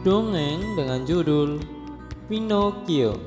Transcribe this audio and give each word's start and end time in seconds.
Dongeng 0.00 0.80
dengan 0.80 1.04
judul 1.04 1.60
Pinocchio. 2.24 3.20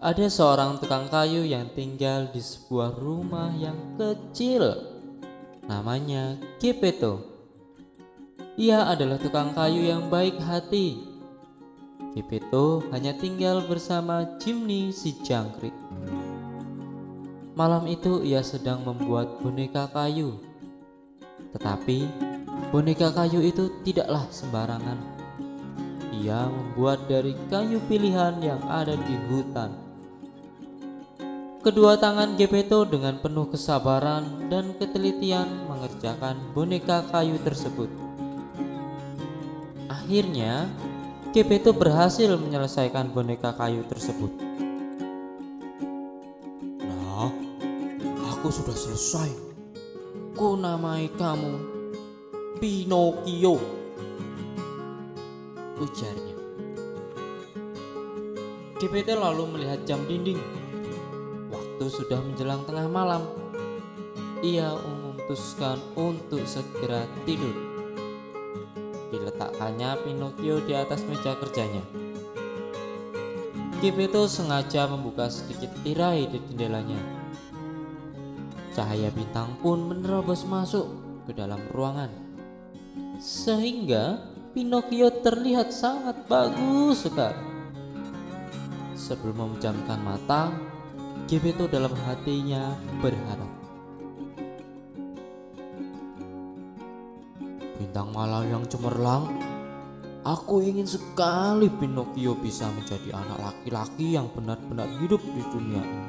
Ada 0.00 0.32
seorang 0.32 0.80
tukang 0.80 1.12
kayu 1.12 1.44
yang 1.44 1.68
tinggal 1.76 2.32
di 2.32 2.40
sebuah 2.40 2.96
rumah 2.96 3.52
yang 3.60 3.76
kecil. 4.00 4.80
Namanya 5.68 6.40
Geppetto. 6.56 7.20
Ia 8.56 8.88
adalah 8.88 9.20
tukang 9.20 9.52
kayu 9.52 9.84
yang 9.84 10.08
baik 10.08 10.40
hati. 10.40 11.04
Geppetto 12.16 12.80
hanya 12.96 13.12
tinggal 13.12 13.60
bersama 13.60 14.40
Jimny 14.40 14.88
si 14.88 15.20
jangkrik. 15.20 15.76
Malam 17.52 17.84
itu 17.92 18.24
ia 18.24 18.40
sedang 18.40 18.88
membuat 18.88 19.44
boneka 19.44 19.92
kayu. 19.92 20.53
Tetapi 21.54 21.98
boneka 22.74 23.14
kayu 23.14 23.38
itu 23.38 23.70
tidaklah 23.86 24.26
sembarangan. 24.34 24.98
Ia 26.10 26.50
membuat 26.50 27.06
dari 27.06 27.38
kayu 27.46 27.78
pilihan 27.86 28.42
yang 28.42 28.58
ada 28.66 28.98
di 28.98 29.14
hutan. 29.30 29.70
Kedua 31.64 31.96
tangan 31.96 32.36
Geppetto 32.36 32.84
dengan 32.84 33.16
penuh 33.22 33.48
kesabaran 33.48 34.52
dan 34.52 34.76
ketelitian 34.76 35.64
mengerjakan 35.64 36.36
boneka 36.52 37.08
kayu 37.08 37.40
tersebut. 37.40 37.88
Akhirnya, 39.88 40.68
Geppetto 41.32 41.72
berhasil 41.72 42.28
menyelesaikan 42.36 43.08
boneka 43.16 43.56
kayu 43.56 43.80
tersebut. 43.88 44.28
Nah, 46.84 47.32
aku 48.28 48.52
sudah 48.52 48.76
selesai. 48.76 49.53
Ku 50.34 50.58
namai 50.58 51.14
kamu 51.14 51.62
Pinocchio. 52.58 53.54
Ujarnya. 55.78 56.36
Geppetto 58.82 59.14
lalu 59.14 59.54
melihat 59.54 59.86
jam 59.86 60.02
dinding. 60.10 60.42
Waktu 61.54 61.86
sudah 61.86 62.18
menjelang 62.18 62.66
tengah 62.66 62.90
malam. 62.90 63.22
Ia 64.42 64.74
memutuskan 64.74 65.78
untuk 65.94 66.42
segera 66.50 67.06
tidur. 67.22 67.54
Diletakkannya 69.14 70.02
Pinocchio 70.02 70.58
di 70.66 70.74
atas 70.74 71.06
meja 71.06 71.38
kerjanya. 71.38 71.86
Geppetto 73.78 74.26
sengaja 74.26 74.90
membuka 74.90 75.30
sedikit 75.30 75.70
tirai 75.86 76.26
di 76.26 76.42
jendelanya 76.50 77.23
Cahaya 78.74 79.06
bintang 79.14 79.54
pun 79.62 79.86
menerobos 79.86 80.42
masuk 80.50 80.90
ke 81.24 81.32
dalam 81.32 81.62
ruangan. 81.70 82.10
Sehingga 83.22 84.18
Pinocchio 84.50 85.22
terlihat 85.22 85.70
sangat 85.70 86.26
bagus 86.26 87.06
sekali. 87.06 87.38
Sebelum 88.98 89.46
memejamkan 89.46 89.98
mata, 90.02 90.50
Geppetto 91.30 91.70
dalam 91.70 91.94
hatinya 92.04 92.74
berharap. 92.98 93.52
Bintang 97.78 98.10
malam 98.10 98.42
yang 98.50 98.64
cemerlang, 98.66 99.30
aku 100.26 100.66
ingin 100.66 100.86
sekali 100.86 101.70
Pinocchio 101.70 102.34
bisa 102.34 102.66
menjadi 102.74 103.14
anak 103.14 103.38
laki-laki 103.38 104.18
yang 104.18 104.26
benar-benar 104.34 104.90
hidup 104.98 105.22
di 105.22 105.42
dunia 105.54 105.82
ini. 105.82 106.06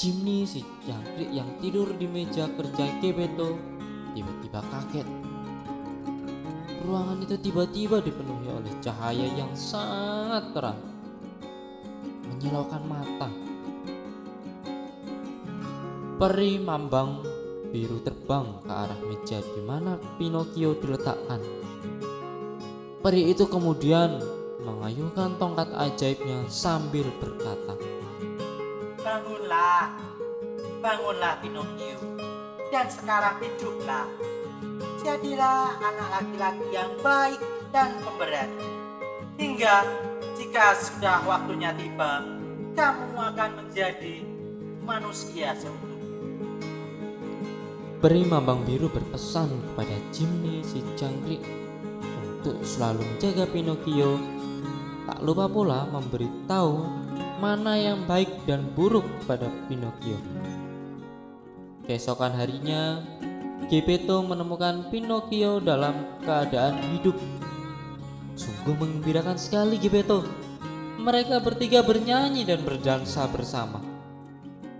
Jimny 0.00 0.48
si 0.48 0.64
jangkrik 0.88 1.28
yang 1.28 1.60
tidur 1.60 1.92
di 1.92 2.08
meja 2.08 2.48
kerja 2.56 2.88
Geppetto 3.04 3.52
tiba-tiba 4.16 4.64
kaget. 4.72 5.04
Ruangan 6.80 7.20
itu 7.20 7.36
tiba-tiba 7.36 8.00
dipenuhi 8.00 8.48
oleh 8.48 8.72
cahaya 8.80 9.28
yang 9.36 9.52
sangat 9.52 10.56
terang, 10.56 10.80
menyilaukan 12.32 12.80
mata. 12.88 13.28
Peri 16.16 16.56
mambang 16.56 17.20
biru 17.68 18.00
terbang 18.00 18.56
ke 18.64 18.72
arah 18.72 19.00
meja 19.04 19.44
di 19.44 19.60
mana 19.68 20.00
Pinocchio 20.16 20.80
diletakkan. 20.80 21.44
Peri 23.04 23.28
itu 23.28 23.44
kemudian 23.44 24.16
mengayunkan 24.64 25.36
tongkat 25.36 25.68
ajaibnya 25.76 26.48
sambil 26.48 27.04
berkata, 27.20 27.99
Bangunlah, 29.00 29.96
bangunlah 30.84 31.40
Pinocchio, 31.40 31.96
dan 32.68 32.84
sekarang 32.92 33.40
hiduplah. 33.40 34.04
Jadilah 35.00 35.80
anak 35.80 36.08
laki-laki 36.20 36.66
yang 36.68 36.92
baik 37.00 37.40
dan 37.72 37.96
pemberani. 38.04 38.68
Hingga 39.40 39.88
jika 40.36 40.76
sudah 40.76 41.24
waktunya 41.24 41.72
tiba, 41.72 42.20
kamu 42.76 43.16
akan 43.16 43.50
menjadi 43.64 44.20
manusia 44.84 45.56
seutuhnya. 45.56 45.88
Peri 48.04 48.28
Mambang 48.28 48.68
Biru 48.68 48.92
berpesan 48.92 49.48
kepada 49.72 49.96
Jimny 50.12 50.60
si 50.60 50.84
jangkrik 50.96 51.40
untuk 52.20 52.60
selalu 52.64 53.00
menjaga 53.04 53.48
Pinocchio. 53.48 54.20
Tak 55.08 55.24
lupa 55.24 55.48
pula 55.48 55.88
memberitahu 55.88 56.99
mana 57.40 57.72
yang 57.80 58.04
baik 58.04 58.44
dan 58.44 58.68
buruk 58.76 59.08
pada 59.24 59.48
Pinocchio. 59.64 60.20
Keesokan 61.88 62.36
harinya, 62.36 63.00
Geppetto 63.72 64.20
menemukan 64.20 64.92
Pinocchio 64.92 65.58
dalam 65.58 66.20
keadaan 66.20 66.76
hidup. 66.92 67.16
Sungguh 68.36 68.76
mengembirakan 68.76 69.40
sekali 69.40 69.80
Geppetto. 69.80 70.22
Mereka 71.00 71.40
bertiga 71.40 71.80
bernyanyi 71.80 72.44
dan 72.44 72.60
berdansa 72.60 73.24
bersama. 73.32 73.80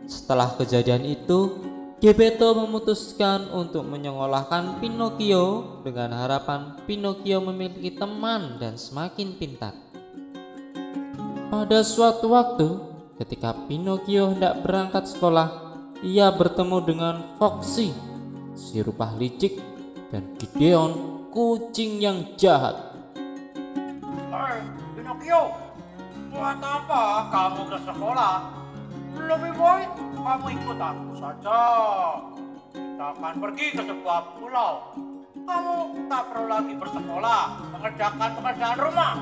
Setelah 0.04 0.52
kejadian 0.60 1.08
itu, 1.08 1.64
Geppetto 2.00 2.52
memutuskan 2.56 3.48
untuk 3.52 3.88
menyekolahkan 3.88 4.80
Pinocchio 4.84 5.80
dengan 5.80 6.12
harapan 6.16 6.76
Pinocchio 6.84 7.40
memiliki 7.40 7.96
teman 7.96 8.60
dan 8.60 8.76
semakin 8.76 9.36
pintar. 9.36 9.89
Pada 11.50 11.82
suatu 11.82 12.30
waktu, 12.30 12.78
ketika 13.18 13.50
Pinocchio 13.66 14.30
hendak 14.30 14.62
berangkat 14.62 15.10
sekolah, 15.10 15.50
ia 15.98 16.30
bertemu 16.30 16.78
dengan 16.78 17.14
Foxy, 17.42 17.90
si 18.54 18.78
rupah 18.78 19.18
licik, 19.18 19.58
dan 20.14 20.30
Gideon, 20.38 20.94
kucing 21.34 21.98
yang 21.98 22.38
jahat. 22.38 22.94
Hei, 24.30 24.62
Pinocchio, 24.94 25.58
buat 26.30 26.62
apa 26.62 27.26
kamu 27.34 27.62
ke 27.66 27.78
sekolah? 27.82 28.34
Lebih 29.18 29.52
baik 29.58 29.90
kamu 30.22 30.46
ikut 30.54 30.78
aku 30.78 31.08
saja. 31.18 31.62
Kita 32.70 33.06
akan 33.18 33.34
pergi 33.42 33.66
ke 33.74 33.82
sebuah 33.82 34.38
pulau. 34.38 34.94
Kamu 35.34 36.06
tak 36.06 36.22
perlu 36.30 36.46
lagi 36.46 36.78
bersekolah, 36.78 37.42
mengerjakan 37.74 38.30
pekerjaan 38.38 38.78
rumah. 38.78 39.14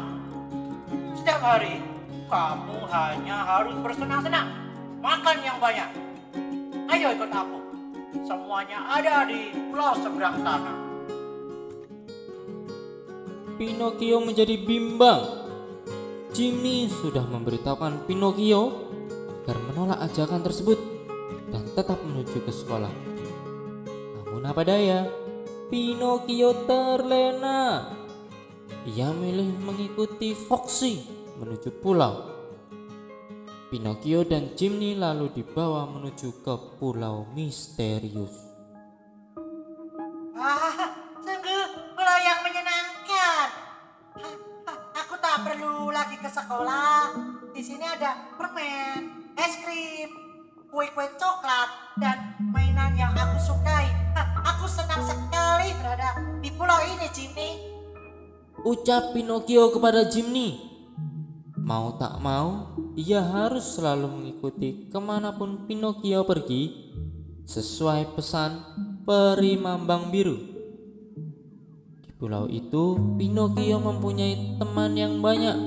Setiap 1.16 1.40
hari, 1.40 1.97
kamu 2.28 2.84
hanya 2.92 3.36
harus 3.40 3.76
bersenang-senang, 3.80 4.52
makan 5.00 5.36
yang 5.40 5.56
banyak. 5.56 5.88
Ayo 6.92 7.16
ikut 7.16 7.32
aku. 7.32 7.58
Semuanya 8.28 8.84
ada 8.84 9.24
di 9.24 9.52
pulau 9.72 9.96
seberang 9.96 10.36
sana. 10.44 10.72
Pinocchio 13.56 14.20
menjadi 14.20 14.54
bimbang. 14.60 15.48
Jimmy 16.36 16.92
sudah 16.92 17.24
memberitahukan 17.24 18.04
Pinocchio 18.04 18.92
agar 19.42 19.56
menolak 19.64 19.98
ajakan 20.04 20.44
tersebut 20.44 20.78
dan 21.48 21.64
tetap 21.72 21.96
menuju 22.04 22.44
ke 22.44 22.52
sekolah. 22.52 22.92
Namun 24.20 24.44
apa 24.44 24.62
daya, 24.68 25.08
Pinocchio 25.72 26.68
terlena. 26.68 27.96
Ia 28.84 29.12
milih 29.16 29.52
mengikuti 29.64 30.36
Foxy 30.36 31.18
menuju 31.38 31.70
pulau. 31.78 32.34
Pinocchio 33.68 34.24
dan 34.26 34.58
Jimny 34.58 34.98
lalu 34.98 35.30
dibawa 35.30 35.86
menuju 35.86 36.42
ke 36.42 36.54
pulau 36.80 37.28
misterius. 37.36 38.32
Ah, 40.34 40.88
sungguh 41.20 41.64
pulau 41.94 42.18
yang 42.18 42.40
menyenangkan. 42.42 43.48
Aku 45.04 45.14
tak 45.20 45.36
perlu 45.46 45.92
lagi 45.94 46.16
ke 46.18 46.26
sekolah. 46.32 47.12
Di 47.52 47.62
sini 47.62 47.84
ada 47.84 48.34
permen, 48.40 49.34
es 49.36 49.52
krim, 49.60 50.10
kue-kue 50.72 51.06
coklat, 51.20 51.98
dan 52.00 52.40
mainan 52.40 52.96
yang 52.96 53.12
aku 53.12 53.52
sukai. 53.52 53.92
Aku 54.48 54.64
senang 54.64 55.04
sekali 55.04 55.76
berada 55.76 56.18
di 56.40 56.50
pulau 56.56 56.80
ini, 56.88 57.06
Jimmy. 57.12 57.50
Ucap 58.64 59.12
Pinocchio 59.12 59.70
kepada 59.70 60.08
Jimny. 60.08 60.67
Mau 61.68 62.00
tak 62.00 62.16
mau, 62.24 62.80
ia 62.96 63.20
harus 63.20 63.76
selalu 63.76 64.08
mengikuti 64.08 64.88
ke 64.88 64.96
mana 64.96 65.36
pun 65.36 65.68
Pinocchio 65.68 66.24
pergi, 66.24 66.72
sesuai 67.44 68.16
pesan 68.16 68.64
peri 69.04 69.60
mambang 69.60 70.08
biru. 70.08 70.32
Di 72.00 72.08
pulau 72.16 72.48
itu, 72.48 72.96
Pinocchio 73.20 73.84
mempunyai 73.84 74.56
teman 74.56 74.96
yang 74.96 75.20
banyak. 75.20 75.60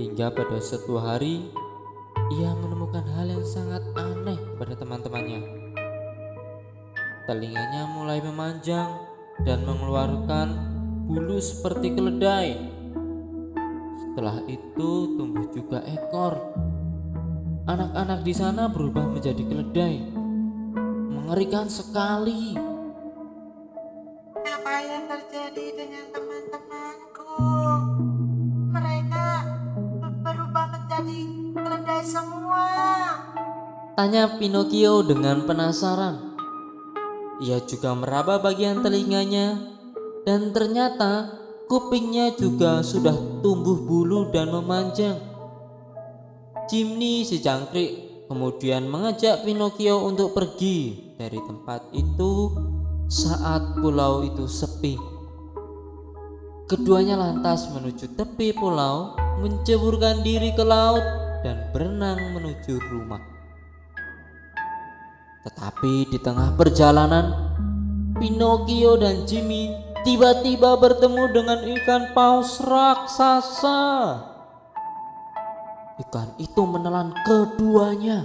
Hingga 0.00 0.32
pada 0.32 0.56
suatu 0.56 0.96
hari, 0.96 1.52
ia 2.40 2.56
menemukan 2.56 3.04
hal 3.12 3.28
yang 3.28 3.44
sangat 3.44 3.84
aneh 3.92 4.40
pada 4.56 4.72
teman-temannya. 4.72 5.44
Telinganya 7.28 7.92
mulai 7.92 8.24
memanjang 8.24 9.04
dan 9.44 9.68
mengeluarkan 9.68 10.48
bulu 11.12 11.36
seperti 11.44 11.92
keledai. 11.92 12.77
Setelah 14.08 14.40
itu 14.48 15.14
tumbuh 15.20 15.44
juga 15.52 15.84
ekor. 15.84 16.40
Anak-anak 17.68 18.24
di 18.24 18.32
sana 18.32 18.72
berubah 18.72 19.04
menjadi 19.12 19.44
keledai 19.44 20.18
mengerikan 21.28 21.68
sekali. 21.68 22.56
Apa 24.32 24.74
yang 24.80 25.04
terjadi 25.12 25.66
dengan 25.76 26.04
teman-temanku? 26.08 27.36
Mereka 28.72 29.28
berubah 30.24 30.66
menjadi 30.72 31.20
keledai 31.52 32.02
semua. 32.08 32.64
Tanya 33.92 34.40
Pinocchio 34.40 35.04
dengan 35.04 35.44
penasaran. 35.44 36.32
Ia 37.44 37.60
juga 37.68 37.92
meraba 37.92 38.40
bagian 38.40 38.80
telinganya 38.80 39.60
dan 40.24 40.50
ternyata 40.56 41.37
kupingnya 41.68 42.32
juga 42.32 42.80
sudah 42.80 43.14
tumbuh 43.44 43.76
bulu 43.84 44.32
dan 44.32 44.48
memanjang. 44.48 45.20
Jimny 46.68 47.28
si 47.28 47.44
jangkrik 47.44 48.24
kemudian 48.28 48.88
mengajak 48.88 49.44
Pinocchio 49.44 50.04
untuk 50.04 50.32
pergi 50.32 51.12
dari 51.16 51.36
tempat 51.36 51.92
itu 51.92 52.56
saat 53.08 53.76
pulau 53.80 54.24
itu 54.24 54.44
sepi. 54.48 54.96
Keduanya 56.68 57.16
lantas 57.16 57.72
menuju 57.72 58.12
tepi 58.12 58.52
pulau, 58.52 59.16
menceburkan 59.40 60.20
diri 60.20 60.52
ke 60.52 60.60
laut, 60.60 61.00
dan 61.40 61.72
berenang 61.72 62.20
menuju 62.36 62.76
rumah. 62.92 63.24
Tetapi 65.48 66.12
di 66.12 66.18
tengah 66.20 66.52
perjalanan, 66.60 67.32
Pinocchio 68.20 69.00
dan 69.00 69.24
Jimmy 69.24 69.87
tiba-tiba 70.08 70.72
bertemu 70.80 71.24
dengan 71.36 71.60
ikan 71.76 72.16
paus 72.16 72.64
raksasa. 72.64 73.84
Ikan 76.00 76.32
itu 76.40 76.64
menelan 76.64 77.12
keduanya. 77.28 78.24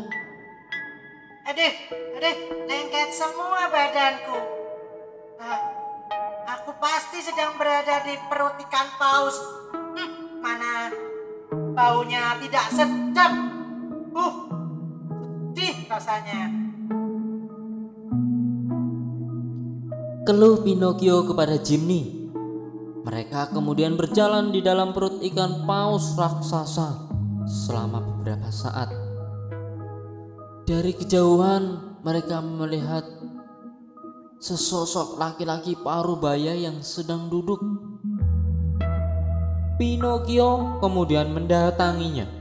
Aduh, 1.43 1.73
aduh, 1.91 2.37
lengket 2.71 3.09
semua 3.11 3.67
badanku. 3.67 4.39
Ah, 5.43 5.59
aku 6.55 6.71
pasti 6.79 7.19
sedang 7.19 7.59
berada 7.59 7.99
di 8.07 8.15
perut 8.31 8.55
ikan 8.63 8.87
paus. 8.95 9.35
Hmm, 9.75 10.39
mana 10.39 10.87
baunya 11.75 12.39
tidak 12.39 12.67
sedap. 12.71 13.33
Uh, 14.15 14.33
sedih 15.51 15.83
rasanya. 15.91 16.62
Keluh 20.23 20.63
Pinocchio 20.63 21.27
kepada 21.27 21.59
Jimny. 21.59 22.31
Mereka 23.03 23.51
kemudian 23.51 23.99
berjalan 23.99 24.55
di 24.55 24.63
dalam 24.63 24.95
perut 24.95 25.19
ikan 25.19 25.67
paus 25.67 26.15
raksasa 26.15 27.11
selama 27.43 27.99
beberapa 27.99 28.47
saat. 28.47 28.87
Dari 30.63 30.95
kejauhan 30.95 31.99
mereka 32.07 32.39
melihat 32.39 33.03
sesosok 34.39 35.19
laki-laki 35.19 35.75
paruh 35.75 36.15
baya 36.15 36.55
yang 36.55 36.79
sedang 36.79 37.27
duduk. 37.27 37.59
Pinocchio 39.75 40.79
kemudian 40.79 41.35
mendatanginya. 41.35 42.31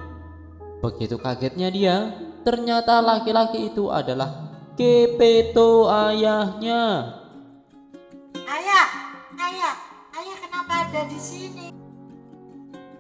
Begitu 0.87 1.19
kagetnya 1.19 1.67
dia, 1.75 2.15
ternyata 2.47 3.03
laki-laki 3.03 3.75
itu 3.75 3.91
adalah 3.91 4.55
Geppetto 4.79 5.91
ayahnya. 5.91 7.22
Ayah, 8.53 9.17
ayah, 9.41 9.75
ayah 10.13 10.37
kenapa 10.45 10.85
ada 10.85 11.09
di 11.09 11.17
sini? 11.17 11.73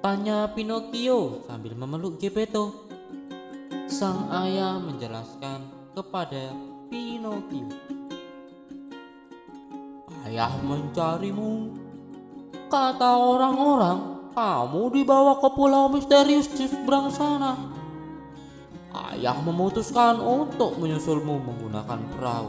Tanya 0.00 0.48
Pinocchio 0.48 1.44
sambil 1.44 1.76
memeluk 1.76 2.16
Geppetto. 2.16 2.88
Sang 3.84 4.32
ayah 4.32 4.80
menjelaskan 4.80 5.92
kepada 5.92 6.56
Pinocchio. 6.88 7.68
Ayah 10.24 10.56
mencarimu. 10.64 11.76
Kata 12.72 13.12
orang-orang, 13.20 14.32
kamu 14.32 14.82
dibawa 14.88 15.36
ke 15.36 15.52
pulau 15.52 15.92
misterius 15.92 16.48
di 16.48 16.64
seberang 16.64 17.12
sana. 17.12 17.60
Ayah 18.88 19.36
memutuskan 19.44 20.16
untuk 20.16 20.80
menyusulmu 20.80 21.44
menggunakan 21.44 22.00
perahu. 22.16 22.48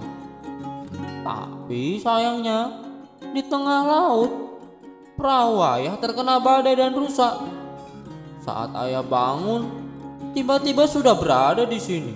Tapi 1.27 1.99
sayangnya, 1.99 2.82
di 3.31 3.41
tengah 3.47 3.81
laut, 3.87 4.31
perahu 5.15 5.63
ayah 5.77 5.95
terkena 6.01 6.41
badai 6.43 6.75
dan 6.75 6.91
rusak. 6.91 7.39
Saat 8.43 8.75
ayah 8.83 9.05
bangun, 9.05 9.71
tiba-tiba 10.35 10.83
sudah 10.83 11.15
berada 11.15 11.63
di 11.63 11.79
sini. 11.79 12.13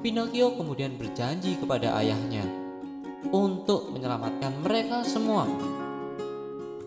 Pinocchio 0.00 0.56
kemudian 0.56 0.96
berjanji 0.96 1.56
kepada 1.56 1.96
ayahnya 2.00 2.44
untuk 3.32 3.92
menyelamatkan 3.92 4.52
mereka 4.60 5.00
semua. 5.04 5.48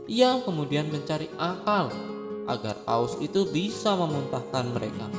Ia 0.06 0.40
kemudian 0.46 0.88
mencari 0.88 1.28
akal 1.36 1.90
agar 2.48 2.80
paus 2.88 3.20
itu 3.20 3.44
bisa 3.50 3.98
memuntahkan 3.98 4.72
mereka. 4.72 5.10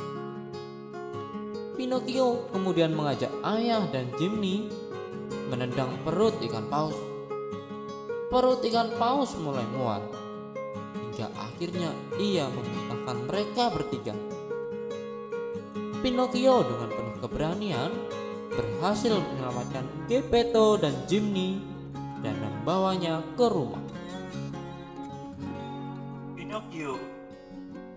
Pinocchio 1.76 2.50
kemudian 2.50 2.90
mengajak 2.90 3.30
ayah 3.44 3.86
dan 3.90 4.10
Jimny 4.18 4.66
menendang 5.48 5.96
perut 6.04 6.36
ikan 6.44 6.68
paus. 6.68 6.96
Perut 8.28 8.60
ikan 8.68 8.92
paus 9.00 9.32
mulai 9.40 9.64
muat 9.72 10.04
hingga 11.18 11.34
akhirnya 11.34 11.90
ia 12.20 12.46
memuntahkan 12.46 13.18
mereka 13.26 13.74
bertiga. 13.74 14.14
Pinocchio 15.98 16.62
dengan 16.62 16.88
penuh 16.94 17.16
keberanian 17.18 17.90
berhasil 18.54 19.18
menyelamatkan 19.18 19.82
Geppetto 20.06 20.78
dan 20.78 20.94
Jimny 21.10 21.58
dan 22.22 22.38
membawanya 22.38 23.18
ke 23.34 23.50
rumah. 23.50 23.82
Pinocchio, 26.38 27.02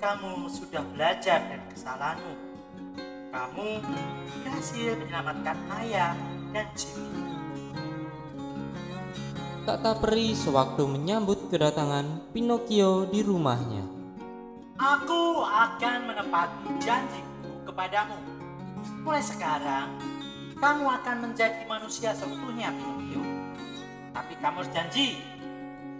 kamu 0.01 0.49
sudah 0.49 0.81
belajar 0.97 1.45
dari 1.45 1.65
kesalahanmu. 1.77 2.33
Kamu 3.29 3.69
berhasil 4.41 4.97
menyelamatkan 4.97 5.57
ayah 5.77 6.17
dan 6.57 6.67
Jimmy. 6.73 7.30
Kata 9.71 9.95
peri 10.03 10.35
sewaktu 10.35 10.83
menyambut 10.83 11.47
kedatangan 11.47 12.35
Pinocchio 12.35 13.07
di 13.07 13.23
rumahnya. 13.23 13.87
Aku 14.75 15.47
akan 15.47 16.11
menepati 16.11 16.75
janjiku 16.83 17.71
kepadamu. 17.71 18.19
Mulai 19.07 19.23
sekarang, 19.23 19.95
kamu 20.59 20.83
akan 20.91 21.15
menjadi 21.23 21.63
manusia 21.71 22.11
seutuhnya, 22.11 22.75
Pinocchio. 22.75 23.23
Tapi 24.11 24.33
kamu 24.43 24.59
harus 24.59 24.71
janji, 24.75 25.23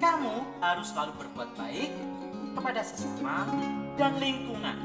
kamu 0.03 0.35
harus 0.59 0.91
selalu 0.91 1.11
berbuat 1.23 1.49
baik 1.55 1.95
kepada 2.59 2.83
sesama 2.83 3.47
dan 3.95 4.19
lingkungan. 4.19 4.75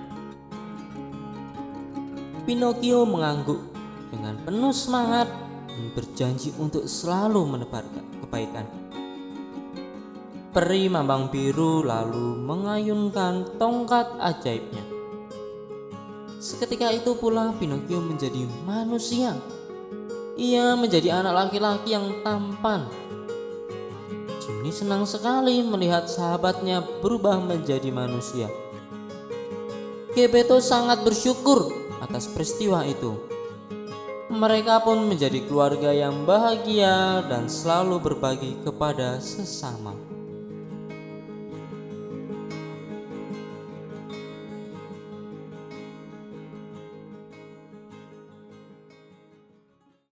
Pinocchio 2.47 3.03
mengangguk 3.03 3.67
dengan 4.15 4.39
penuh 4.47 4.71
semangat 4.71 5.27
dan 5.75 5.91
berjanji 5.91 6.55
untuk 6.55 6.87
selalu 6.87 7.43
menebarkan 7.51 8.16
kebaikan. 8.37 8.69
Peri 10.53 10.89
Mambang 10.93 11.33
Biru 11.33 11.81
lalu 11.81 12.37
mengayunkan 12.45 13.57
tongkat 13.57 14.13
ajaibnya. 14.21 14.85
Seketika 16.37 16.93
itu 16.93 17.17
pula 17.17 17.57
Pinocchio 17.57 18.01
menjadi 18.05 18.45
manusia. 18.69 19.33
Ia 20.37 20.77
menjadi 20.77 21.17
anak 21.17 21.33
laki-laki 21.49 21.97
yang 21.97 22.21
tampan. 22.21 22.85
Jimny 24.45 24.69
senang 24.69 25.09
sekali 25.09 25.65
melihat 25.65 26.05
sahabatnya 26.05 26.85
berubah 27.01 27.41
menjadi 27.41 27.89
manusia. 27.89 28.53
Geppetto 30.13 30.61
sangat 30.61 31.05
bersyukur 31.05 31.73
atas 32.05 32.29
peristiwa 32.29 32.85
itu. 32.85 33.36
Mereka 34.27 34.83
pun 34.83 35.07
menjadi 35.07 35.39
keluarga 35.47 35.95
yang 35.95 36.27
bahagia 36.27 37.23
dan 37.31 37.47
selalu 37.47 38.03
berbagi 38.03 38.59
kepada 38.67 39.23
sesama. 39.23 40.06